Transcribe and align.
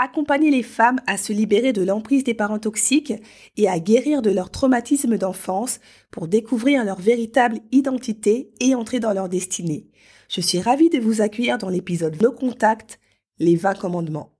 accompagner 0.00 0.50
les 0.50 0.62
femmes 0.62 1.00
à 1.06 1.16
se 1.16 1.32
libérer 1.32 1.72
de 1.72 1.82
l'emprise 1.82 2.24
des 2.24 2.34
parents 2.34 2.58
toxiques 2.58 3.12
et 3.56 3.68
à 3.68 3.78
guérir 3.78 4.22
de 4.22 4.30
leur 4.30 4.50
traumatisme 4.50 5.18
d'enfance 5.18 5.80
pour 6.10 6.28
découvrir 6.28 6.84
leur 6.84 7.00
véritable 7.00 7.58
identité 7.72 8.50
et 8.60 8.74
entrer 8.74 9.00
dans 9.00 9.12
leur 9.12 9.28
destinée. 9.28 9.86
Je 10.28 10.40
suis 10.40 10.60
ravie 10.60 10.90
de 10.90 10.98
vous 10.98 11.20
accueillir 11.20 11.58
dans 11.58 11.68
l'épisode 11.68 12.20
No 12.22 12.32
Contact, 12.32 13.00
les 13.38 13.56
20 13.56 13.74
commandements. 13.74 14.39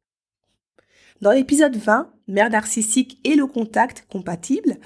Dans 1.21 1.33
l'épisode 1.33 1.77
20, 1.77 2.11
mère 2.29 2.49
narcissique 2.49 3.19
et 3.25 3.35
le 3.35 3.47
contact 3.47 4.07
compatible, 4.11 4.79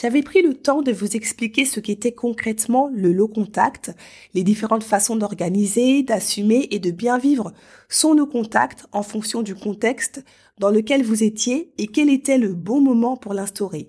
j'avais 0.00 0.22
pris 0.22 0.40
le 0.40 0.54
temps 0.54 0.82
de 0.82 0.92
vous 0.92 1.16
expliquer 1.16 1.64
ce 1.64 1.80
qu'était 1.80 2.12
concrètement 2.12 2.88
le 2.94 3.12
low 3.12 3.26
contact, 3.26 3.90
les 4.32 4.44
différentes 4.44 4.84
façons 4.84 5.16
d'organiser, 5.16 6.04
d'assumer 6.04 6.68
et 6.70 6.78
de 6.78 6.92
bien 6.92 7.18
vivre 7.18 7.52
son 7.88 8.14
low 8.14 8.28
contact 8.28 8.86
en 8.92 9.02
fonction 9.02 9.42
du 9.42 9.56
contexte 9.56 10.24
dans 10.58 10.70
lequel 10.70 11.02
vous 11.02 11.24
étiez 11.24 11.72
et 11.76 11.88
quel 11.88 12.08
était 12.08 12.38
le 12.38 12.54
bon 12.54 12.80
moment 12.80 13.16
pour 13.16 13.34
l'instaurer. 13.34 13.88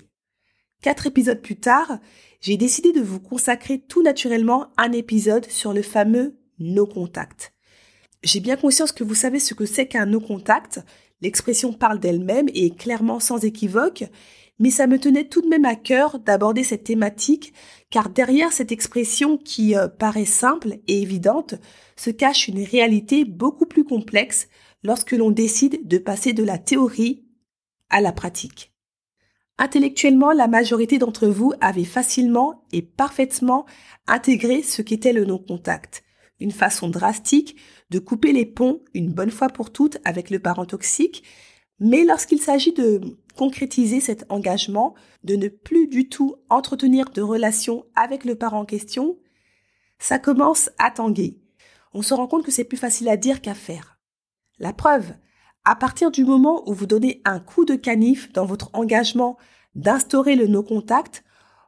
Quatre 0.81 1.05
épisodes 1.05 1.41
plus 1.41 1.57
tard, 1.57 1.99
j'ai 2.39 2.57
décidé 2.57 2.93
de 2.93 3.01
vous 3.01 3.19
consacrer 3.19 3.77
tout 3.77 4.01
naturellement 4.01 4.69
un 4.77 4.91
épisode 4.91 5.45
sur 5.45 5.71
le 5.71 5.83
fameux 5.83 6.35
no 6.57 6.87
contact. 6.87 7.53
J'ai 8.23 8.39
bien 8.39 8.55
conscience 8.55 8.91
que 8.91 9.03
vous 9.03 9.15
savez 9.15 9.39
ce 9.39 9.53
que 9.53 9.65
c'est 9.65 9.87
qu'un 9.87 10.05
no 10.05 10.19
contact. 10.19 10.79
L'expression 11.21 11.73
parle 11.73 11.99
d'elle-même 11.99 12.49
et 12.49 12.67
est 12.67 12.77
clairement 12.77 13.19
sans 13.19 13.43
équivoque, 13.43 14.03
mais 14.59 14.69
ça 14.69 14.85
me 14.85 14.99
tenait 14.99 15.27
tout 15.27 15.41
de 15.41 15.47
même 15.47 15.65
à 15.65 15.75
cœur 15.75 16.19
d'aborder 16.19 16.63
cette 16.63 16.83
thématique, 16.83 17.51
car 17.89 18.09
derrière 18.09 18.51
cette 18.51 18.71
expression 18.71 19.37
qui 19.37 19.75
euh, 19.75 19.87
paraît 19.87 20.25
simple 20.25 20.77
et 20.87 21.01
évidente, 21.01 21.55
se 21.95 22.11
cache 22.11 22.47
une 22.47 22.63
réalité 22.63 23.25
beaucoup 23.25 23.65
plus 23.65 23.83
complexe 23.83 24.47
lorsque 24.83 25.13
l'on 25.13 25.31
décide 25.31 25.87
de 25.87 25.97
passer 25.97 26.33
de 26.33 26.43
la 26.43 26.59
théorie 26.59 27.25
à 27.89 28.01
la 28.01 28.11
pratique. 28.11 28.71
Intellectuellement, 29.57 30.31
la 30.31 30.47
majorité 30.47 30.99
d'entre 30.99 31.27
vous 31.27 31.53
avait 31.59 31.83
facilement 31.83 32.63
et 32.71 32.83
parfaitement 32.83 33.65
intégré 34.07 34.61
ce 34.61 34.81
qu'était 34.81 35.13
le 35.13 35.25
non-contact, 35.25 36.03
une 36.41 36.51
façon 36.51 36.89
drastique 36.89 37.55
de 37.89 37.99
couper 37.99 38.33
les 38.33 38.45
ponts 38.45 38.81
une 38.93 39.13
bonne 39.13 39.31
fois 39.31 39.47
pour 39.47 39.71
toutes 39.71 39.97
avec 40.03 40.29
le 40.29 40.39
parent 40.39 40.65
toxique, 40.65 41.23
mais 41.79 42.03
lorsqu'il 42.03 42.39
s'agit 42.39 42.73
de 42.73 43.01
concrétiser 43.35 44.01
cet 44.01 44.25
engagement, 44.29 44.93
de 45.23 45.35
ne 45.35 45.47
plus 45.47 45.87
du 45.87 46.09
tout 46.09 46.35
entretenir 46.49 47.09
de 47.09 47.21
relations 47.21 47.85
avec 47.95 48.25
le 48.25 48.35
parent 48.35 48.61
en 48.61 48.65
question, 48.65 49.17
ça 49.97 50.19
commence 50.19 50.69
à 50.77 50.91
tanguer. 50.91 51.39
On 51.93 52.01
se 52.01 52.13
rend 52.13 52.27
compte 52.27 52.45
que 52.45 52.51
c'est 52.51 52.63
plus 52.63 52.77
facile 52.77 53.09
à 53.09 53.17
dire 53.17 53.41
qu'à 53.41 53.53
faire. 53.53 53.99
La 54.59 54.73
preuve, 54.73 55.13
à 55.65 55.75
partir 55.75 56.11
du 56.11 56.23
moment 56.23 56.67
où 56.69 56.73
vous 56.73 56.85
donnez 56.85 57.21
un 57.25 57.39
coup 57.39 57.65
de 57.65 57.75
canif 57.75 58.31
dans 58.31 58.45
votre 58.45 58.69
engagement 58.73 59.37
d'instaurer 59.75 60.35
le 60.35 60.47
no-contact, 60.47 61.23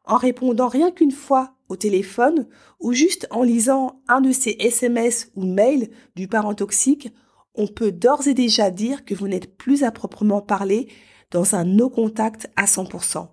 en 0.06 0.18
répondant 0.18 0.68
rien 0.68 0.92
qu'une 0.92 1.12
fois 1.12 1.56
au 1.70 1.76
téléphone 1.76 2.48
ou 2.80 2.94
juste 2.94 3.28
en 3.32 3.44
lisant 3.44 4.02
un 4.08 4.22
de 4.22 4.32
ces 4.32 4.56
SMS 4.60 5.32
ou 5.36 5.46
mails 5.46 5.90
du 6.16 6.28
parent 6.28 6.54
toxique, 6.54 7.14
on 7.56 7.68
peut 7.68 7.92
d'ores 7.92 8.28
et 8.28 8.34
déjà 8.34 8.72
dire 8.72 9.06
que 9.06 9.16
vous 9.16 9.28
n'êtes 9.28 9.58
plus 9.58 9.84
à 9.84 9.92
proprement 9.92 10.42
parler 10.42 10.88
dans 11.32 11.56
un 11.56 11.64
no-contact 11.64 12.50
à 12.56 12.66
100%. 12.66 13.28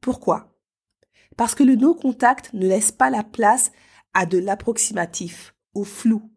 Pourquoi? 0.00 0.52
Parce 1.36 1.54
que 1.54 1.62
le 1.62 1.76
no-contact 1.76 2.52
ne 2.54 2.66
laisse 2.66 2.92
pas 2.92 3.10
la 3.10 3.22
place 3.22 3.72
à 4.14 4.26
de 4.26 4.38
l'approximatif, 4.38 5.54
au 5.74 5.84
flou. 5.84 6.30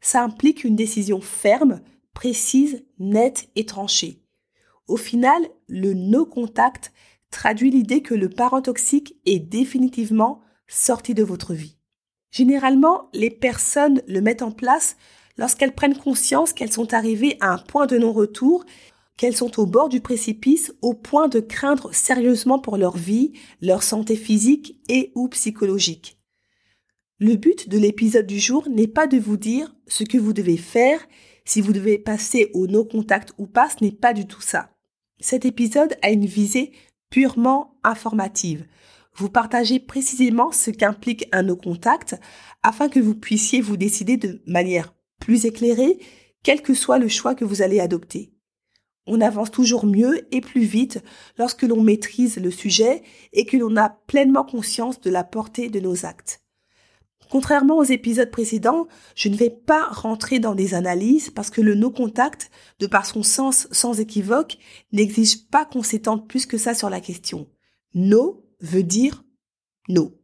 Ça 0.00 0.22
implique 0.22 0.64
une 0.64 0.76
décision 0.76 1.20
ferme, 1.20 1.80
précise, 2.14 2.84
nette 2.98 3.48
et 3.56 3.66
tranchée. 3.66 4.22
Au 4.88 4.96
final, 4.96 5.42
le 5.68 5.92
no-contact 5.94 6.92
traduit 7.30 7.70
l'idée 7.70 8.02
que 8.02 8.14
le 8.14 8.28
parent 8.28 8.62
toxique 8.62 9.16
est 9.26 9.38
définitivement 9.38 10.40
sorti 10.68 11.14
de 11.14 11.22
votre 11.22 11.54
vie. 11.54 11.76
Généralement, 12.30 13.08
les 13.12 13.30
personnes 13.30 14.02
le 14.06 14.20
mettent 14.20 14.42
en 14.42 14.50
place 14.50 14.96
lorsqu'elles 15.36 15.74
prennent 15.74 15.96
conscience 15.96 16.52
qu'elles 16.52 16.72
sont 16.72 16.94
arrivées 16.94 17.36
à 17.40 17.52
un 17.52 17.58
point 17.58 17.86
de 17.86 17.98
non-retour 17.98 18.64
qu'elles 19.16 19.36
sont 19.36 19.58
au 19.60 19.66
bord 19.66 19.88
du 19.88 20.00
précipice 20.00 20.74
au 20.82 20.92
point 20.92 21.28
de 21.28 21.40
craindre 21.40 21.92
sérieusement 21.94 22.58
pour 22.58 22.76
leur 22.76 22.96
vie, 22.96 23.32
leur 23.62 23.82
santé 23.82 24.14
physique 24.14 24.78
et 24.88 25.12
ou 25.14 25.28
psychologique. 25.28 26.18
Le 27.18 27.36
but 27.36 27.68
de 27.70 27.78
l'épisode 27.78 28.26
du 28.26 28.38
jour 28.38 28.68
n'est 28.68 28.88
pas 28.88 29.06
de 29.06 29.18
vous 29.18 29.38
dire 29.38 29.74
ce 29.86 30.04
que 30.04 30.18
vous 30.18 30.34
devez 30.34 30.58
faire, 30.58 31.00
si 31.46 31.62
vous 31.62 31.72
devez 31.72 31.96
passer 31.96 32.50
au 32.52 32.66
no-contact 32.66 33.32
ou 33.38 33.46
pas, 33.46 33.70
ce 33.70 33.82
n'est 33.82 33.92
pas 33.92 34.12
du 34.12 34.26
tout 34.26 34.42
ça. 34.42 34.70
Cet 35.18 35.46
épisode 35.46 35.96
a 36.02 36.10
une 36.10 36.26
visée 36.26 36.72
purement 37.10 37.78
informative. 37.84 38.66
Vous 39.14 39.30
partagez 39.30 39.80
précisément 39.80 40.52
ce 40.52 40.70
qu'implique 40.70 41.26
un 41.32 41.44
no-contact 41.44 42.16
afin 42.62 42.88
que 42.88 43.00
vous 43.00 43.14
puissiez 43.14 43.60
vous 43.60 43.76
décider 43.76 44.16
de 44.16 44.42
manière 44.46 44.94
plus 45.20 45.46
éclairée, 45.46 45.98
quel 46.42 46.62
que 46.62 46.74
soit 46.74 46.98
le 46.98 47.08
choix 47.08 47.34
que 47.34 47.44
vous 47.44 47.62
allez 47.62 47.80
adopter. 47.80 48.32
On 49.06 49.20
avance 49.20 49.50
toujours 49.50 49.86
mieux 49.86 50.26
et 50.34 50.40
plus 50.40 50.64
vite 50.64 51.02
lorsque 51.38 51.62
l'on 51.62 51.80
maîtrise 51.80 52.36
le 52.38 52.50
sujet 52.50 53.02
et 53.32 53.46
que 53.46 53.56
l'on 53.56 53.76
a 53.76 53.88
pleinement 53.88 54.44
conscience 54.44 55.00
de 55.00 55.10
la 55.10 55.24
portée 55.24 55.68
de 55.68 55.80
nos 55.80 56.04
actes. 56.04 56.42
Contrairement 57.30 57.78
aux 57.78 57.84
épisodes 57.84 58.30
précédents, 58.30 58.86
je 59.14 59.28
ne 59.28 59.36
vais 59.36 59.50
pas 59.50 59.88
rentrer 59.88 60.38
dans 60.38 60.54
des 60.54 60.74
analyses 60.74 61.30
parce 61.30 61.50
que 61.50 61.60
le 61.60 61.74
no-contact, 61.74 62.50
de 62.78 62.86
par 62.86 63.06
son 63.06 63.22
sens 63.22 63.68
sans 63.72 63.98
équivoque, 63.98 64.58
n'exige 64.92 65.48
pas 65.48 65.64
qu'on 65.64 65.82
s'étende 65.82 66.28
plus 66.28 66.46
que 66.46 66.58
ça 66.58 66.74
sur 66.74 66.88
la 66.88 67.00
question. 67.00 67.48
No 67.94 68.44
veut 68.60 68.84
dire 68.84 69.24
no. 69.88 70.20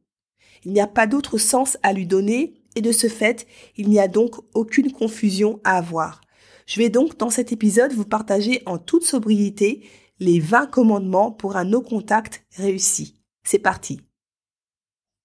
Il 0.65 0.73
n'y 0.73 0.81
a 0.81 0.87
pas 0.87 1.07
d'autre 1.07 1.39
sens 1.39 1.77
à 1.83 1.93
lui 1.93 2.07
donner 2.07 2.55
et 2.77 2.81
de 2.81 2.93
ce 2.93 3.09
fait, 3.09 3.47
il 3.77 3.89
n'y 3.89 3.99
a 3.99 4.09
donc 4.09 4.37
aucune 4.55 4.93
confusion 4.93 5.61
à 5.65 5.77
avoir. 5.77 6.21
Je 6.67 6.81
vais 6.81 6.89
donc 6.89 7.19
dans 7.19 7.31
cet 7.31 7.53
épisode 7.53 7.93
vous 7.93 8.05
partager 8.05 8.63
en 8.67 8.79
toute 8.79 9.05
sobriété 9.05 9.85
les 10.21 10.39
20 10.39 10.67
commandements 10.69 11.33
pour 11.33 11.57
un 11.57 11.65
no-contact 11.65 12.45
réussi. 12.57 13.21
C'est 13.43 13.59
parti. 13.59 14.01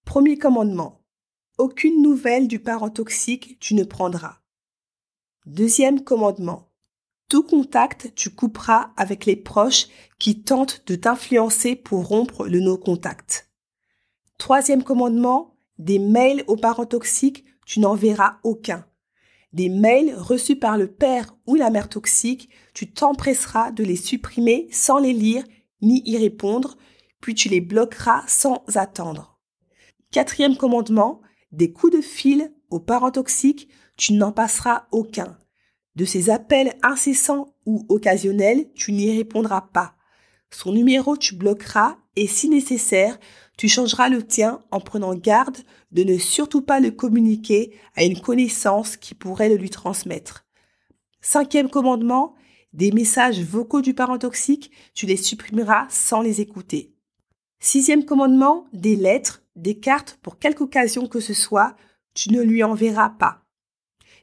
Premier 0.04 0.36
commandement. 0.36 0.97
Aucune 1.58 2.02
nouvelle 2.02 2.48
du 2.48 2.60
parent 2.60 2.88
toxique 2.88 3.58
tu 3.60 3.74
ne 3.74 3.84
prendras. 3.84 4.38
Deuxième 5.46 6.02
commandement. 6.02 6.70
Tout 7.28 7.42
contact 7.42 8.12
tu 8.14 8.30
couperas 8.30 8.92
avec 8.96 9.26
les 9.26 9.36
proches 9.36 9.88
qui 10.18 10.42
tentent 10.42 10.82
de 10.86 10.94
t'influencer 10.94 11.76
pour 11.76 12.06
rompre 12.06 12.46
le 12.46 12.60
no-contact. 12.60 13.50
Troisième 14.38 14.82
commandement. 14.82 15.54
Des 15.78 15.98
mails 16.00 16.42
aux 16.48 16.56
parents 16.56 16.86
toxiques, 16.86 17.44
tu 17.64 17.78
n'en 17.78 17.94
verras 17.94 18.38
aucun 18.42 18.84
des 19.52 19.68
mails 19.68 20.14
reçus 20.14 20.56
par 20.56 20.76
le 20.76 20.88
père 20.88 21.34
ou 21.46 21.54
la 21.54 21.70
mère 21.70 21.88
toxique, 21.88 22.50
tu 22.74 22.90
t'empresseras 22.90 23.70
de 23.70 23.82
les 23.82 23.96
supprimer 23.96 24.68
sans 24.70 24.98
les 24.98 25.12
lire 25.12 25.44
ni 25.80 26.02
y 26.04 26.18
répondre, 26.18 26.76
puis 27.20 27.34
tu 27.34 27.48
les 27.48 27.60
bloqueras 27.60 28.24
sans 28.26 28.62
attendre. 28.74 29.38
Quatrième 30.10 30.56
commandement, 30.56 31.20
des 31.52 31.72
coups 31.72 31.96
de 31.96 32.00
fil 32.00 32.52
aux 32.70 32.80
parents 32.80 33.10
toxiques, 33.10 33.68
tu 33.96 34.12
n'en 34.12 34.32
passeras 34.32 34.86
aucun. 34.92 35.38
De 35.96 36.04
ces 36.04 36.30
appels 36.30 36.76
incessants 36.82 37.54
ou 37.66 37.84
occasionnels, 37.88 38.70
tu 38.74 38.92
n'y 38.92 39.16
répondras 39.16 39.62
pas. 39.62 39.96
Son 40.50 40.72
numéro 40.72 41.16
tu 41.16 41.34
bloqueras 41.34 41.98
et 42.16 42.26
si 42.26 42.48
nécessaire, 42.48 43.18
tu 43.56 43.68
changeras 43.68 44.08
le 44.08 44.26
tien 44.26 44.62
en 44.70 44.80
prenant 44.80 45.14
garde 45.14 45.58
de 45.92 46.04
ne 46.04 46.18
surtout 46.18 46.62
pas 46.62 46.80
le 46.80 46.90
communiquer 46.90 47.74
à 47.96 48.04
une 48.04 48.20
connaissance 48.20 48.96
qui 48.96 49.14
pourrait 49.14 49.48
le 49.48 49.56
lui 49.56 49.70
transmettre. 49.70 50.46
Cinquième 51.20 51.68
commandement, 51.68 52.34
des 52.72 52.92
messages 52.92 53.40
vocaux 53.40 53.82
du 53.82 53.94
parent 53.94 54.18
toxique, 54.18 54.70
tu 54.94 55.06
les 55.06 55.16
supprimeras 55.16 55.86
sans 55.90 56.20
les 56.20 56.40
écouter. 56.40 56.94
Sixième 57.60 58.04
commandement, 58.04 58.66
des 58.72 58.94
lettres, 58.94 59.42
des 59.58 59.78
cartes 59.78 60.18
pour 60.22 60.38
quelque 60.38 60.62
occasion 60.62 61.06
que 61.06 61.20
ce 61.20 61.34
soit, 61.34 61.76
tu 62.14 62.30
ne 62.32 62.42
lui 62.42 62.62
enverras 62.62 63.10
pas. 63.10 63.42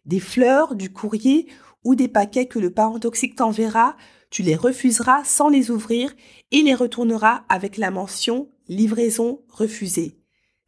Des 0.05 0.19
fleurs, 0.19 0.75
du 0.75 0.91
courrier 0.91 1.47
ou 1.83 1.95
des 1.95 2.07
paquets 2.07 2.47
que 2.47 2.59
le 2.59 2.71
parent 2.71 2.99
toxique 2.99 3.35
t'enverra, 3.35 3.95
tu 4.29 4.43
les 4.43 4.55
refuseras 4.55 5.23
sans 5.23 5.49
les 5.49 5.71
ouvrir 5.71 6.13
et 6.51 6.61
les 6.61 6.73
retourneras 6.73 7.43
avec 7.49 7.77
la 7.77 7.91
mention 7.91 8.49
livraison 8.67 9.43
refusée. 9.49 10.17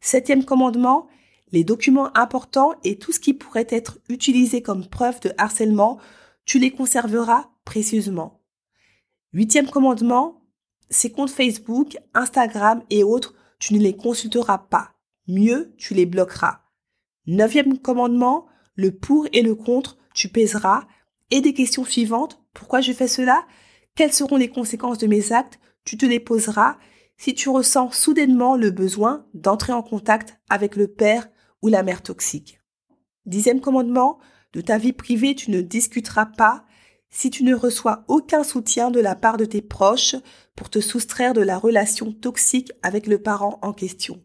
Septième 0.00 0.44
commandement, 0.44 1.08
les 1.50 1.64
documents 1.64 2.16
importants 2.16 2.74
et 2.84 2.98
tout 2.98 3.12
ce 3.12 3.20
qui 3.20 3.34
pourrait 3.34 3.66
être 3.70 3.98
utilisé 4.08 4.62
comme 4.62 4.86
preuve 4.86 5.20
de 5.20 5.32
harcèlement, 5.38 5.98
tu 6.44 6.58
les 6.58 6.70
conserveras 6.70 7.50
précieusement. 7.64 8.42
Huitième 9.32 9.68
commandement, 9.68 10.42
ces 10.90 11.10
comptes 11.10 11.30
Facebook, 11.30 11.96
Instagram 12.14 12.82
et 12.90 13.02
autres, 13.02 13.34
tu 13.58 13.74
ne 13.74 13.78
les 13.78 13.96
consulteras 13.96 14.58
pas. 14.58 14.94
Mieux, 15.26 15.74
tu 15.76 15.94
les 15.94 16.06
bloqueras. 16.06 16.62
Neuvième 17.26 17.78
commandement, 17.78 18.46
le 18.74 18.92
pour 18.92 19.26
et 19.32 19.42
le 19.42 19.54
contre, 19.54 19.98
tu 20.14 20.28
pèseras. 20.28 20.86
Et 21.30 21.40
des 21.40 21.52
questions 21.52 21.84
suivantes, 21.84 22.42
pourquoi 22.54 22.80
je 22.80 22.92
fais 22.92 23.08
cela? 23.08 23.46
Quelles 23.94 24.12
seront 24.12 24.36
les 24.36 24.48
conséquences 24.48 24.98
de 24.98 25.06
mes 25.06 25.32
actes? 25.32 25.58
Tu 25.84 25.96
te 25.96 26.06
les 26.06 26.20
poseras 26.20 26.78
si 27.18 27.34
tu 27.34 27.48
ressens 27.48 27.90
soudainement 27.90 28.56
le 28.56 28.70
besoin 28.70 29.26
d'entrer 29.34 29.72
en 29.72 29.82
contact 29.82 30.38
avec 30.48 30.76
le 30.76 30.88
père 30.88 31.28
ou 31.62 31.68
la 31.68 31.82
mère 31.82 32.02
toxique. 32.02 32.60
Dixième 33.26 33.60
commandement, 33.60 34.18
de 34.52 34.60
ta 34.60 34.78
vie 34.78 34.92
privée, 34.92 35.34
tu 35.34 35.50
ne 35.50 35.60
discuteras 35.60 36.26
pas 36.26 36.64
si 37.10 37.30
tu 37.30 37.44
ne 37.44 37.54
reçois 37.54 38.04
aucun 38.08 38.44
soutien 38.44 38.90
de 38.90 39.00
la 39.00 39.14
part 39.14 39.36
de 39.36 39.44
tes 39.44 39.62
proches 39.62 40.16
pour 40.54 40.70
te 40.70 40.80
soustraire 40.80 41.32
de 41.32 41.40
la 41.40 41.58
relation 41.58 42.12
toxique 42.12 42.72
avec 42.82 43.06
le 43.06 43.22
parent 43.22 43.58
en 43.62 43.72
question. 43.72 44.22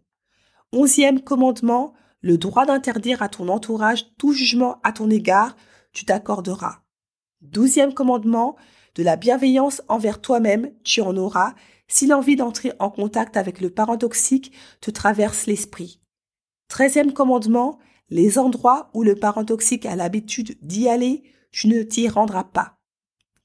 Onzième 0.71 1.21
commandement, 1.21 1.93
le 2.21 2.37
droit 2.37 2.65
d'interdire 2.65 3.21
à 3.21 3.29
ton 3.29 3.47
entourage 3.49 4.15
tout 4.17 4.33
jugement 4.33 4.79
à 4.83 4.91
ton 4.91 5.09
égard, 5.09 5.55
tu 5.91 6.05
t'accorderas. 6.05 6.79
Douzième 7.41 7.93
commandement, 7.93 8.55
de 8.95 9.03
la 9.03 9.15
bienveillance 9.15 9.81
envers 9.87 10.21
toi-même, 10.21 10.71
tu 10.83 11.01
en 11.01 11.17
auras 11.17 11.53
si 11.87 12.07
l'envie 12.07 12.35
d'entrer 12.35 12.73
en 12.79 12.89
contact 12.89 13.37
avec 13.37 13.59
le 13.61 13.69
parent 13.69 13.97
toxique 13.97 14.51
te 14.81 14.89
traverse 14.89 15.45
l'esprit. 15.45 15.99
Treizième 16.67 17.13
commandement, 17.13 17.77
les 18.09 18.39
endroits 18.39 18.89
où 18.93 19.03
le 19.03 19.15
parent 19.15 19.45
toxique 19.45 19.85
a 19.85 19.95
l'habitude 19.95 20.57
d'y 20.61 20.87
aller, 20.87 21.23
tu 21.53 21.69
ne 21.69 21.83
t'y 21.83 22.09
rendras 22.09 22.43
pas. 22.43 22.79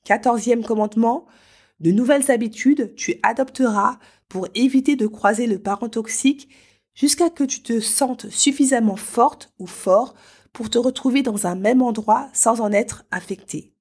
Quatorzième 0.04 0.64
commandement, 0.64 1.26
de 1.78 1.92
nouvelles 1.92 2.32
habitudes 2.32 2.94
tu 2.96 3.20
adopteras 3.22 4.00
pour 4.28 4.48
éviter 4.56 4.96
de 4.96 5.06
croiser 5.06 5.46
le 5.46 5.60
parent 5.60 5.88
toxique 5.88 6.48
jusqu'à 6.94 7.30
que 7.30 7.44
tu 7.44 7.62
te 7.62 7.78
sentes 7.78 8.28
suffisamment 8.30 8.96
forte 8.96 9.52
ou 9.60 9.68
fort 9.68 10.14
pour 10.52 10.70
te 10.70 10.78
retrouver 10.78 11.22
dans 11.22 11.46
un 11.46 11.54
même 11.54 11.82
endroit 11.82 12.28
sans 12.32 12.60
en 12.60 12.72
être 12.72 13.04
affecté. 13.12 13.74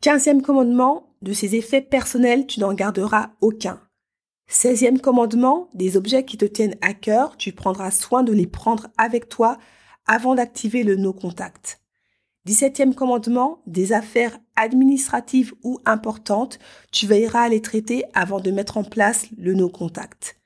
Quinzième 0.00 0.40
commandement, 0.40 1.14
de 1.20 1.34
ces 1.34 1.56
effets 1.56 1.82
personnels 1.82 2.46
tu 2.46 2.60
n'en 2.60 2.72
garderas 2.72 3.32
aucun. 3.42 3.80
Seizième 4.46 5.00
commandement, 5.00 5.68
des 5.74 5.96
objets 5.96 6.24
qui 6.24 6.38
te 6.38 6.44
tiennent 6.44 6.76
à 6.80 6.94
cœur, 6.94 7.36
tu 7.36 7.52
prendras 7.52 7.90
soin 7.90 8.22
de 8.22 8.32
les 8.32 8.46
prendre 8.46 8.88
avec 8.96 9.28
toi 9.28 9.58
avant 10.06 10.34
d'activer 10.34 10.82
le 10.82 10.96
no-contact. 10.96 11.79
17e 12.50 12.94
commandement, 12.94 13.62
des 13.68 13.92
affaires 13.92 14.36
administratives 14.56 15.54
ou 15.62 15.78
importantes, 15.84 16.58
tu 16.90 17.06
veilleras 17.06 17.42
à 17.42 17.48
les 17.48 17.62
traiter 17.62 18.02
avant 18.12 18.40
de 18.40 18.50
mettre 18.50 18.76
en 18.76 18.82
place 18.82 19.26
le 19.38 19.54
no-contact. 19.54 20.36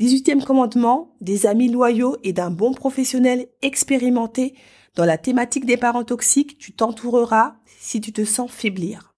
18e 0.00 0.44
commandement, 0.44 1.16
des 1.22 1.46
amis 1.46 1.70
loyaux 1.70 2.18
et 2.24 2.34
d'un 2.34 2.50
bon 2.50 2.74
professionnel 2.74 3.48
expérimenté 3.62 4.54
dans 4.96 5.06
la 5.06 5.16
thématique 5.16 5.64
des 5.64 5.78
parents 5.78 6.04
toxiques, 6.04 6.58
tu 6.58 6.72
t'entoureras 6.72 7.56
si 7.78 8.02
tu 8.02 8.12
te 8.12 8.24
sens 8.26 8.50
faiblir. 8.50 9.14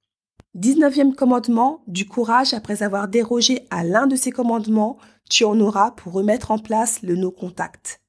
19e 0.56 1.14
commandement, 1.14 1.82
du 1.88 2.06
courage 2.06 2.54
après 2.54 2.84
avoir 2.84 3.08
dérogé 3.08 3.66
à 3.70 3.82
l'un 3.82 4.06
de 4.06 4.14
ces 4.14 4.30
commandements, 4.30 4.96
tu 5.28 5.44
en 5.44 5.58
auras 5.58 5.90
pour 5.92 6.12
remettre 6.12 6.52
en 6.52 6.58
place 6.58 7.02
le 7.02 7.16
no-contact. 7.16 8.01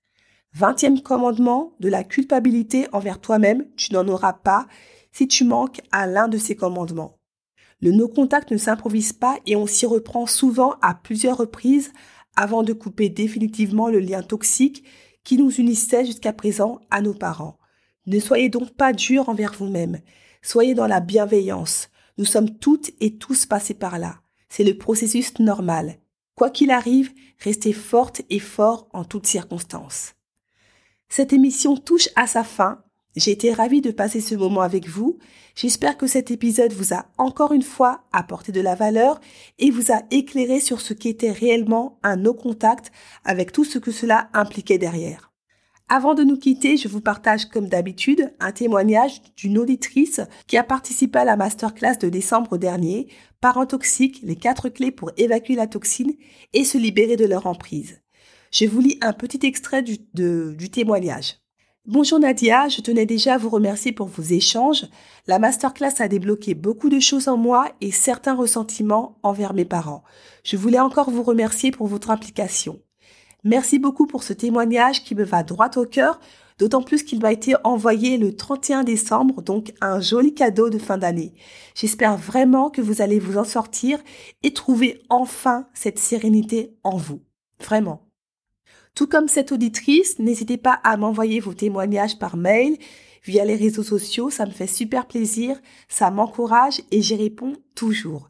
Vingtième 0.55 1.01
commandement 1.01 1.73
de 1.79 1.89
la 1.89 2.03
culpabilité 2.03 2.85
envers 2.93 3.19
toi-même, 3.19 3.65
tu 3.75 3.91
n'en 3.91 4.07
auras 4.07 4.33
pas 4.33 4.67
si 5.11 5.27
tu 5.27 5.45
manques 5.45 5.81
à 5.91 6.05
l'un 6.05 6.27
de 6.27 6.37
ces 6.37 6.55
commandements. 6.55 7.17
Le 7.81 7.91
no-contact 7.91 8.51
ne 8.51 8.57
s'improvise 8.57 9.13
pas 9.13 9.39
et 9.47 9.55
on 9.55 9.65
s'y 9.65 9.87
reprend 9.87 10.27
souvent 10.27 10.75
à 10.83 10.93
plusieurs 10.93 11.37
reprises 11.37 11.91
avant 12.35 12.61
de 12.61 12.71
couper 12.71 13.09
définitivement 13.09 13.89
le 13.89 13.99
lien 13.99 14.21
toxique 14.21 14.83
qui 15.23 15.37
nous 15.37 15.51
unissait 15.51 16.05
jusqu'à 16.05 16.33
présent 16.33 16.81
à 16.91 17.01
nos 17.01 17.15
parents. 17.15 17.57
Ne 18.05 18.19
soyez 18.19 18.49
donc 18.49 18.75
pas 18.75 18.93
durs 18.93 19.29
envers 19.29 19.53
vous-même. 19.53 20.01
Soyez 20.43 20.75
dans 20.75 20.87
la 20.87 20.99
bienveillance. 20.99 21.89
Nous 22.19 22.25
sommes 22.25 22.59
toutes 22.59 22.91
et 22.99 23.17
tous 23.17 23.47
passés 23.47 23.73
par 23.73 23.97
là. 23.97 24.19
C'est 24.49 24.63
le 24.63 24.77
processus 24.77 25.39
normal. 25.39 25.97
Quoi 26.35 26.51
qu'il 26.51 26.69
arrive, 26.69 27.11
restez 27.39 27.73
forte 27.73 28.21
et 28.29 28.39
fort 28.39 28.87
en 28.93 29.03
toutes 29.03 29.25
circonstances. 29.25 30.13
Cette 31.09 31.33
émission 31.33 31.77
touche 31.77 32.09
à 32.15 32.27
sa 32.27 32.43
fin. 32.43 32.83
J'ai 33.15 33.31
été 33.31 33.53
ravie 33.53 33.81
de 33.81 33.91
passer 33.91 34.21
ce 34.21 34.33
moment 34.33 34.61
avec 34.61 34.87
vous. 34.87 35.19
J'espère 35.55 35.97
que 35.97 36.07
cet 36.07 36.31
épisode 36.31 36.73
vous 36.73 36.93
a 36.93 37.05
encore 37.17 37.53
une 37.53 37.61
fois 37.61 38.05
apporté 38.11 38.51
de 38.51 38.61
la 38.61 38.73
valeur 38.73 39.21
et 39.59 39.69
vous 39.69 39.91
a 39.91 40.01
éclairé 40.09 40.59
sur 40.59 40.81
ce 40.81 40.93
qu'était 40.93 41.31
réellement 41.31 41.99
un 42.01 42.15
no 42.15 42.33
contact 42.33 42.91
avec 43.23 43.51
tout 43.51 43.63
ce 43.63 43.77
que 43.77 43.91
cela 43.91 44.29
impliquait 44.33 44.79
derrière. 44.79 45.31
Avant 45.89 46.15
de 46.15 46.23
nous 46.23 46.37
quitter, 46.37 46.77
je 46.77 46.87
vous 46.87 47.01
partage 47.01 47.45
comme 47.45 47.67
d'habitude 47.67 48.33
un 48.39 48.51
témoignage 48.51 49.21
d'une 49.35 49.59
auditrice 49.59 50.21
qui 50.47 50.57
a 50.57 50.63
participé 50.63 51.19
à 51.19 51.25
la 51.25 51.35
masterclass 51.35 51.97
de 51.99 52.09
décembre 52.09 52.57
dernier, 52.57 53.09
Parents 53.41 53.65
toxiques, 53.65 54.21
les 54.23 54.37
quatre 54.37 54.69
clés 54.69 54.91
pour 54.91 55.11
évacuer 55.17 55.55
la 55.55 55.67
toxine 55.67 56.13
et 56.53 56.63
se 56.63 56.77
libérer 56.77 57.17
de 57.17 57.25
leur 57.25 57.45
emprise. 57.45 58.02
Je 58.53 58.65
vous 58.67 58.81
lis 58.81 58.99
un 59.01 59.13
petit 59.13 59.39
extrait 59.47 59.81
du, 59.81 60.69
témoignage. 60.69 61.37
Bonjour 61.87 62.19
Nadia, 62.19 62.69
je 62.69 62.81
tenais 62.81 63.07
déjà 63.07 63.33
à 63.33 63.37
vous 63.39 63.49
remercier 63.49 63.93
pour 63.93 64.05
vos 64.05 64.21
échanges. 64.21 64.85
La 65.25 65.39
masterclass 65.39 65.95
a 65.97 66.07
débloqué 66.07 66.53
beaucoup 66.53 66.89
de 66.89 66.99
choses 66.99 67.27
en 67.27 67.35
moi 67.35 67.71
et 67.81 67.89
certains 67.89 68.35
ressentiments 68.35 69.17
envers 69.23 69.55
mes 69.55 69.65
parents. 69.65 70.03
Je 70.43 70.55
voulais 70.55 70.79
encore 70.79 71.09
vous 71.09 71.23
remercier 71.23 71.71
pour 71.71 71.87
votre 71.87 72.11
implication. 72.11 72.79
Merci 73.43 73.79
beaucoup 73.79 74.05
pour 74.05 74.21
ce 74.21 74.33
témoignage 74.33 75.03
qui 75.03 75.15
me 75.15 75.23
va 75.23 75.41
droit 75.41 75.71
au 75.75 75.87
cœur, 75.87 76.19
d'autant 76.59 76.83
plus 76.83 77.01
qu'il 77.01 77.21
m'a 77.21 77.31
été 77.31 77.55
envoyé 77.63 78.19
le 78.19 78.35
31 78.35 78.83
décembre, 78.83 79.41
donc 79.41 79.73
un 79.81 79.99
joli 79.99 80.35
cadeau 80.35 80.69
de 80.69 80.77
fin 80.77 80.99
d'année. 80.99 81.33
J'espère 81.73 82.17
vraiment 82.17 82.69
que 82.69 82.81
vous 82.81 83.01
allez 83.01 83.17
vous 83.17 83.39
en 83.39 83.45
sortir 83.45 83.97
et 84.43 84.53
trouver 84.53 85.01
enfin 85.09 85.67
cette 85.73 85.97
sérénité 85.97 86.77
en 86.83 86.97
vous. 86.97 87.21
Vraiment. 87.59 88.12
Tout 88.95 89.07
comme 89.07 89.27
cette 89.27 89.51
auditrice, 89.51 90.19
n'hésitez 90.19 90.57
pas 90.57 90.79
à 90.83 90.97
m'envoyer 90.97 91.39
vos 91.39 91.53
témoignages 91.53 92.19
par 92.19 92.37
mail, 92.37 92.77
via 93.25 93.45
les 93.45 93.55
réseaux 93.55 93.83
sociaux, 93.83 94.29
ça 94.29 94.45
me 94.45 94.51
fait 94.51 94.67
super 94.67 95.07
plaisir, 95.07 95.59
ça 95.87 96.11
m'encourage 96.11 96.81
et 96.91 97.01
j'y 97.01 97.15
réponds 97.15 97.53
toujours. 97.73 98.29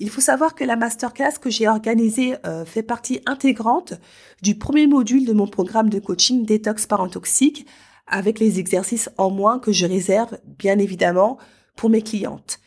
Il 0.00 0.10
faut 0.10 0.20
savoir 0.20 0.54
que 0.54 0.64
la 0.64 0.76
masterclass 0.76 1.38
que 1.40 1.50
j'ai 1.50 1.68
organisée 1.68 2.34
euh, 2.44 2.64
fait 2.64 2.82
partie 2.82 3.20
intégrante 3.26 3.94
du 4.42 4.56
premier 4.58 4.86
module 4.86 5.24
de 5.24 5.32
mon 5.32 5.46
programme 5.46 5.88
de 5.88 6.00
coaching 6.00 6.44
Détox 6.44 6.86
Parent 6.86 7.08
Toxique 7.08 7.66
avec 8.06 8.38
les 8.40 8.58
exercices 8.58 9.08
en 9.16 9.30
moins 9.30 9.58
que 9.58 9.72
je 9.72 9.86
réserve 9.86 10.38
bien 10.58 10.78
évidemment 10.78 11.38
pour 11.76 11.90
mes 11.90 12.02
clientes. 12.02 12.58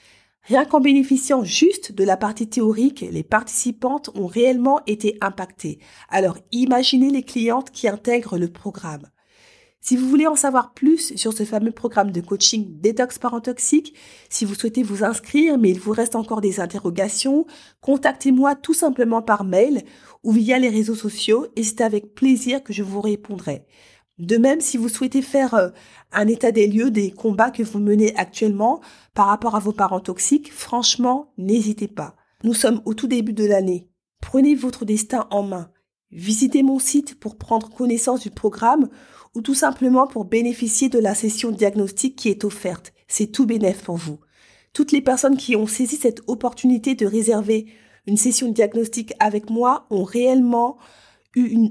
Rien 0.47 0.63
qu'en 0.63 0.79
bénéficiant 0.79 1.43
juste 1.43 1.91
de 1.91 2.05
la 2.05 2.15
partie 2.15 2.47
théorique, 2.47 3.03
les 3.11 3.23
participantes 3.23 4.09
ont 4.15 4.27
réellement 4.27 4.79
été 4.87 5.17
impactées. 5.19 5.79
Alors 6.07 6.37
imaginez 6.53 7.09
les 7.09 7.23
clientes 7.23 7.71
qui 7.71 7.89
intègrent 7.89 8.37
le 8.37 8.47
programme. 8.47 9.09
Si 9.81 9.97
vous 9.97 10.07
voulez 10.07 10.25
en 10.25 10.37
savoir 10.37 10.73
plus 10.73 11.17
sur 11.17 11.33
ce 11.33 11.43
fameux 11.43 11.73
programme 11.73 12.11
de 12.11 12.21
coaching 12.21 12.79
Détox 12.79 13.19
Parent 13.19 13.41
Toxique, 13.41 13.93
si 14.29 14.45
vous 14.45 14.55
souhaitez 14.55 14.83
vous 14.83 15.03
inscrire 15.03 15.57
mais 15.57 15.71
il 15.71 15.81
vous 15.81 15.91
reste 15.91 16.15
encore 16.15 16.39
des 16.39 16.61
interrogations, 16.61 17.45
contactez-moi 17.81 18.55
tout 18.55 18.73
simplement 18.73 19.21
par 19.21 19.43
mail 19.43 19.83
ou 20.23 20.31
via 20.31 20.59
les 20.59 20.69
réseaux 20.69 20.95
sociaux 20.95 21.47
et 21.57 21.63
c'est 21.63 21.81
avec 21.81 22.15
plaisir 22.15 22.63
que 22.63 22.71
je 22.71 22.83
vous 22.83 23.01
répondrai. 23.01 23.65
De 24.19 24.37
même, 24.37 24.61
si 24.61 24.77
vous 24.77 24.89
souhaitez 24.89 25.21
faire 25.21 25.53
euh, 25.53 25.69
un 26.11 26.27
état 26.27 26.51
des 26.51 26.67
lieux 26.67 26.89
des 26.89 27.11
combats 27.11 27.51
que 27.51 27.63
vous 27.63 27.79
menez 27.79 28.15
actuellement 28.15 28.81
par 29.13 29.27
rapport 29.27 29.55
à 29.55 29.59
vos 29.59 29.73
parents 29.73 29.99
toxiques, 29.99 30.51
franchement, 30.51 31.33
n'hésitez 31.37 31.87
pas. 31.87 32.15
Nous 32.43 32.53
sommes 32.53 32.81
au 32.85 32.93
tout 32.93 33.07
début 33.07 33.33
de 33.33 33.45
l'année. 33.45 33.89
Prenez 34.21 34.55
votre 34.55 34.85
destin 34.85 35.27
en 35.29 35.43
main. 35.43 35.69
Visitez 36.11 36.63
mon 36.63 36.79
site 36.79 37.19
pour 37.19 37.37
prendre 37.37 37.69
connaissance 37.69 38.21
du 38.21 38.31
programme 38.31 38.89
ou 39.35 39.41
tout 39.41 39.53
simplement 39.53 40.07
pour 40.07 40.25
bénéficier 40.25 40.89
de 40.89 40.99
la 40.99 41.13
session 41.13 41.51
diagnostic 41.51 42.15
qui 42.15 42.29
est 42.29 42.43
offerte. 42.43 42.93
C'est 43.07 43.27
tout 43.27 43.45
bénéf 43.45 43.83
pour 43.83 43.97
vous. 43.97 44.19
Toutes 44.73 44.91
les 44.91 45.01
personnes 45.01 45.37
qui 45.37 45.55
ont 45.55 45.67
saisi 45.67 45.95
cette 45.95 46.21
opportunité 46.27 46.95
de 46.95 47.05
réserver 47.05 47.67
une 48.07 48.17
session 48.17 48.49
diagnostic 48.49 49.13
avec 49.19 49.49
moi 49.49 49.85
ont 49.89 50.03
réellement 50.03 50.77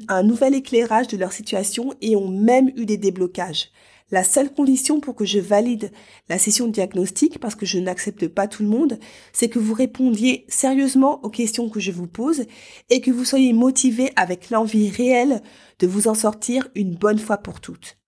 un 0.08 0.22
nouvel 0.22 0.54
éclairage 0.54 1.08
de 1.08 1.16
leur 1.16 1.32
situation 1.32 1.92
et 2.00 2.16
ont 2.16 2.28
même 2.28 2.70
eu 2.76 2.86
des 2.86 2.96
déblocages. 2.96 3.70
La 4.12 4.22
seule 4.22 4.54
condition 4.54 5.00
pour 5.00 5.16
que 5.16 5.24
je 5.24 5.40
valide 5.40 5.90
la 6.28 6.38
session 6.38 6.68
de 6.68 6.72
diagnostic, 6.72 7.40
parce 7.40 7.56
que 7.56 7.66
je 7.66 7.78
n'accepte 7.78 8.28
pas 8.28 8.46
tout 8.46 8.62
le 8.62 8.68
monde, 8.68 9.00
c'est 9.32 9.48
que 9.48 9.58
vous 9.58 9.74
répondiez 9.74 10.44
sérieusement 10.48 11.20
aux 11.24 11.30
questions 11.30 11.68
que 11.68 11.80
je 11.80 11.90
vous 11.90 12.06
pose 12.06 12.44
et 12.88 13.00
que 13.00 13.10
vous 13.10 13.24
soyez 13.24 13.52
motivé 13.52 14.12
avec 14.14 14.50
l'envie 14.50 14.90
réelle 14.90 15.42
de 15.80 15.88
vous 15.88 16.06
en 16.06 16.14
sortir 16.14 16.68
une 16.76 16.94
bonne 16.94 17.18
fois 17.18 17.38
pour 17.38 17.60
toutes. 17.60 17.98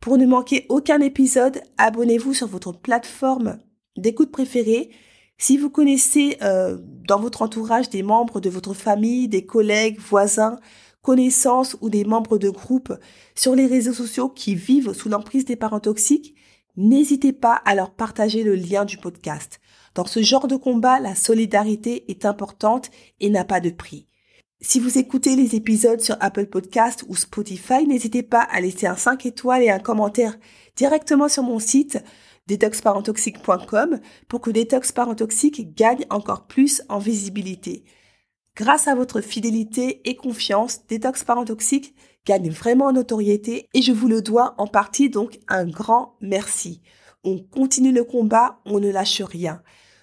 Pour 0.00 0.18
ne 0.18 0.26
manquer 0.26 0.66
aucun 0.68 1.00
épisode, 1.00 1.62
abonnez-vous 1.78 2.34
sur 2.34 2.48
votre 2.48 2.72
plateforme 2.72 3.60
d'écoute 3.96 4.32
préférée. 4.32 4.90
Si 5.38 5.56
vous 5.56 5.70
connaissez 5.70 6.36
euh, 6.42 6.78
dans 6.80 7.20
votre 7.20 7.42
entourage 7.42 7.90
des 7.90 8.02
membres 8.02 8.40
de 8.40 8.50
votre 8.50 8.74
famille, 8.74 9.28
des 9.28 9.44
collègues, 9.44 9.98
voisins, 9.98 10.58
connaissances 11.02 11.76
ou 11.80 11.90
des 11.90 12.04
membres 12.04 12.38
de 12.38 12.48
groupes 12.48 12.94
sur 13.34 13.54
les 13.54 13.66
réseaux 13.66 13.92
sociaux 13.92 14.28
qui 14.28 14.54
vivent 14.54 14.92
sous 14.94 15.08
l'emprise 15.08 15.44
des 15.44 15.56
parents 15.56 15.80
toxiques, 15.80 16.34
n'hésitez 16.76 17.32
pas 17.32 17.54
à 17.64 17.74
leur 17.74 17.90
partager 17.94 18.42
le 18.42 18.54
lien 18.54 18.84
du 18.84 18.96
podcast. 18.96 19.60
Dans 19.94 20.06
ce 20.06 20.22
genre 20.22 20.48
de 20.48 20.56
combat, 20.56 20.98
la 21.00 21.14
solidarité 21.14 22.10
est 22.10 22.24
importante 22.24 22.90
et 23.20 23.28
n'a 23.28 23.44
pas 23.44 23.60
de 23.60 23.70
prix. 23.70 24.08
Si 24.60 24.80
vous 24.80 24.96
écoutez 24.98 25.36
les 25.36 25.56
épisodes 25.56 26.00
sur 26.00 26.16
Apple 26.20 26.46
Podcast 26.46 27.04
ou 27.08 27.16
Spotify, 27.16 27.86
n'hésitez 27.86 28.22
pas 28.22 28.40
à 28.40 28.60
laisser 28.62 28.86
un 28.86 28.96
5 28.96 29.26
étoiles 29.26 29.62
et 29.62 29.70
un 29.70 29.78
commentaire 29.78 30.38
directement 30.74 31.28
sur 31.28 31.42
mon 31.42 31.58
site 31.58 32.02
detoxparentoxique.com 32.48 34.00
pour 34.28 34.40
que 34.40 34.50
Détox 34.50 34.92
gagne 35.76 36.04
encore 36.10 36.46
plus 36.46 36.82
en 36.88 36.98
visibilité. 36.98 37.84
Grâce 38.56 38.86
à 38.86 38.94
votre 38.94 39.20
fidélité 39.20 40.08
et 40.08 40.14
confiance, 40.14 40.86
Détox 40.86 41.24
gagne 42.26 42.50
vraiment 42.50 42.86
en 42.86 42.92
notoriété 42.92 43.68
et 43.74 43.82
je 43.82 43.92
vous 43.92 44.08
le 44.08 44.22
dois 44.22 44.54
en 44.58 44.66
partie 44.66 45.10
donc 45.10 45.38
un 45.48 45.66
grand 45.66 46.16
merci. 46.20 46.80
On 47.24 47.38
continue 47.38 47.92
le 47.92 48.04
combat, 48.04 48.60
on 48.64 48.80
ne 48.80 48.90
lâche 48.90 49.22
rien. 49.22 49.62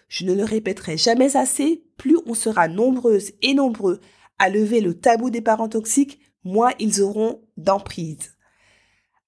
Je 0.09 0.25
ne 0.25 0.33
le 0.33 0.43
répéterai 0.43 0.97
jamais 0.97 1.37
assez, 1.37 1.85
plus 1.97 2.17
on 2.25 2.33
sera 2.33 2.67
nombreuses 2.67 3.31
et 3.41 3.53
nombreux 3.53 4.01
à 4.39 4.49
lever 4.49 4.81
le 4.81 4.99
tabou 4.99 5.29
des 5.29 5.41
parents 5.41 5.69
toxiques, 5.69 6.19
moins 6.43 6.71
ils 6.79 7.01
auront 7.01 7.41
d'emprise. 7.57 8.33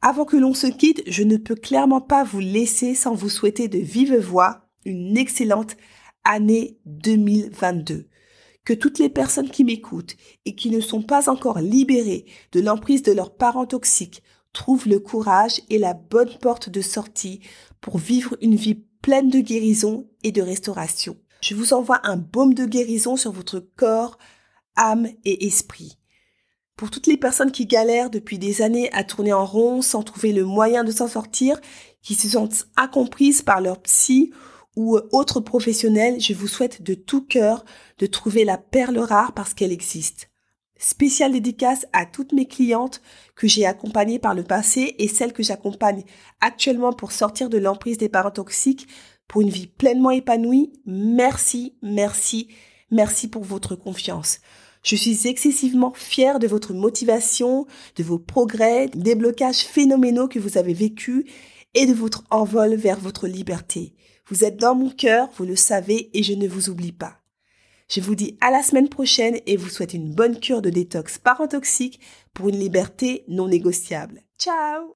Avant 0.05 0.25
que 0.25 0.36
l'on 0.36 0.53
se 0.53 0.67
quitte, 0.67 1.01
je 1.07 1.24
ne 1.24 1.38
peux 1.38 1.55
clairement 1.55 2.01
pas 2.01 2.25
vous 2.25 2.41
laisser 2.41 2.93
sans 2.93 3.13
vous 3.13 3.29
souhaiter 3.29 3.69
de 3.69 3.77
vive 3.77 4.17
voix 4.17 4.67
une 4.83 5.15
excellente 5.15 5.77
année 6.25 6.77
2022 6.86 8.10
que 8.65 8.74
toutes 8.74 9.00
les 9.00 9.07
personnes 9.07 9.50
qui 9.50 9.63
m'écoutent 9.63 10.17
et 10.43 10.55
qui 10.55 10.72
ne 10.72 10.81
sont 10.81 11.01
pas 11.01 11.29
encore 11.29 11.60
libérées 11.60 12.25
de 12.51 12.60
l'emprise 12.60 13.01
de 13.01 13.13
leurs 13.13 13.33
parents 13.33 13.65
toxiques 13.65 14.24
trouvent 14.51 14.89
le 14.89 15.00
courage 15.00 15.62
et 15.69 15.77
la 15.77 15.93
bonne 15.93 16.38
porte 16.41 16.67
de 16.67 16.81
sortie 16.81 17.39
pour 17.79 17.98
vivre 17.98 18.36
une 18.41 18.57
vie 18.57 18.83
pleine 19.01 19.29
de 19.29 19.39
guérison 19.39 20.10
et 20.24 20.33
de 20.33 20.41
restauration. 20.41 21.15
Je 21.39 21.55
vous 21.55 21.74
envoie 21.74 22.01
un 22.03 22.17
baume 22.17 22.55
de 22.55 22.65
guérison 22.65 23.15
sur 23.15 23.31
votre 23.31 23.60
corps, 23.77 24.17
âme 24.75 25.07
et 25.24 25.48
esprit. 25.48 25.98
Pour 26.75 26.89
toutes 26.89 27.08
les 27.08 27.18
personnes 27.18 27.51
qui 27.51 27.65
galèrent 27.65 28.10
depuis 28.10 28.39
des 28.39 28.62
années 28.62 28.92
à 28.94 29.03
tourner 29.03 29.34
en 29.34 29.46
rond 29.46 29.82
sans 29.82 30.03
trouver 30.03 30.34
le 30.34 30.44
moyen 30.44 30.84
de 30.84 30.92
s'en 30.92 31.08
sortir, 31.08 31.60
qui 32.01 32.15
se 32.15 32.30
sentent 32.30 32.68
incomprises 32.75 33.42
par 33.42 33.62
leur 33.62 33.82
psy 33.82 34.34
ou 34.75 34.98
autres 35.12 35.39
professionnels, 35.39 36.20
je 36.20 36.34
vous 36.34 36.48
souhaite 36.48 36.82
de 36.82 36.96
tout 36.96 37.22
cœur 37.22 37.63
de 38.00 38.08
trouver 38.08 38.44
la 38.44 38.58
perle 38.58 38.98
rare 38.98 39.34
parce 39.34 39.53
qu'elle 39.53 39.72
existe. 39.72 40.30
Spéciale 40.80 41.32
dédicace 41.32 41.86
à 41.94 42.06
toutes 42.06 42.34
mes 42.34 42.48
clientes 42.48 43.01
que 43.36 43.48
j'ai 43.48 43.65
accompagnées 43.65 44.20
par 44.20 44.34
le 44.34 44.44
passé 44.44 44.96
et 44.98 45.08
celles 45.08 45.32
que 45.32 45.44
j'accompagne 45.44 46.03
actuellement 46.42 46.92
pour 46.92 47.12
sortir 47.12 47.50
de 47.50 47.58
l'emprise 47.58 47.98
des 47.98 48.10
parents 48.10 48.32
toxiques 48.32 48.88
pour 49.27 49.42
une 49.42 49.50
vie 49.50 49.68
pleinement 49.68 50.12
épanouie. 50.12 50.74
Merci, 50.86 51.77
merci, 51.82 52.50
merci 52.92 53.30
pour 53.30 53.44
votre 53.44 53.75
confiance. 53.75 54.39
Je 54.84 54.96
suis 54.98 55.28
excessivement 55.28 55.94
fière 55.96 56.40
de 56.40 56.48
votre 56.48 56.74
motivation, 56.74 57.66
de 57.96 58.04
vos 58.04 58.20
progrès, 58.20 58.90
des 58.90 59.16
blocages 59.16 59.62
phénoménaux 59.62 60.28
que 60.28 60.40
vous 60.40 60.58
avez 60.58 60.74
vécus 60.74 61.24
et 61.74 61.86
de 61.86 61.94
votre 61.94 62.24
envol 62.30 62.75
vers 62.75 63.00
votre 63.00 63.28
liberté. 63.28 63.94
Vous 64.28 64.44
êtes 64.44 64.58
dans 64.58 64.75
mon 64.75 64.90
cœur, 64.90 65.30
vous 65.38 65.46
le 65.46 65.56
savez, 65.56 66.10
et 66.13 66.24
je 66.24 66.34
ne 66.34 66.48
vous 66.48 66.70
oublie 66.70 66.92
pas. 66.92 67.20
Je 67.90 68.02
vous 68.02 68.16
dis 68.16 68.38
à 68.42 68.52
la 68.52 68.63
semaine 68.63 68.90
prochaine 68.90 69.40
et 69.46 69.58
vous 69.58 69.70
souhaite 69.70 69.94
une 69.94 70.13
bonne 70.13 70.40
cure 70.40 70.62
de 70.62 70.70
détox 70.70 71.18
parentoxique 71.18 72.00
pour 72.34 72.50
une 72.50 72.60
liberté 72.60 73.24
non 73.28 73.48
négociable. 73.48 74.24
Ciao. 74.40 74.96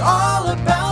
all 0.00 0.48
about. 0.50 0.87